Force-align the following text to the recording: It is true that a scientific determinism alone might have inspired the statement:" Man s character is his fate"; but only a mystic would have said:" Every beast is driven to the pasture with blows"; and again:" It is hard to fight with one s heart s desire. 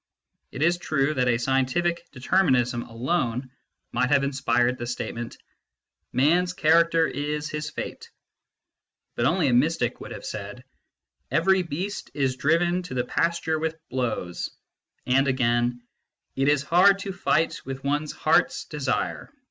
It 0.51 0.63
is 0.63 0.79
true 0.79 1.13
that 1.13 1.27
a 1.27 1.37
scientific 1.37 2.09
determinism 2.11 2.81
alone 2.81 3.51
might 3.91 4.09
have 4.09 4.23
inspired 4.23 4.79
the 4.79 4.87
statement:" 4.87 5.37
Man 6.11 6.41
s 6.41 6.53
character 6.53 7.05
is 7.05 7.49
his 7.49 7.69
fate"; 7.69 8.09
but 9.15 9.27
only 9.27 9.47
a 9.47 9.53
mystic 9.53 10.01
would 10.01 10.09
have 10.09 10.25
said:" 10.25 10.63
Every 11.39 11.61
beast 11.61 12.09
is 12.15 12.35
driven 12.35 12.81
to 12.81 12.95
the 12.95 13.05
pasture 13.05 13.59
with 13.59 13.77
blows"; 13.89 14.49
and 15.05 15.27
again:" 15.27 15.83
It 16.35 16.47
is 16.47 16.63
hard 16.63 16.97
to 17.01 17.13
fight 17.13 17.61
with 17.63 17.83
one 17.83 18.01
s 18.05 18.11
heart 18.11 18.45
s 18.47 18.63
desire. 18.65 19.31